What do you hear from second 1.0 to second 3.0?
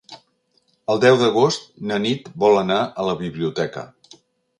deu d'agost na Nit vol anar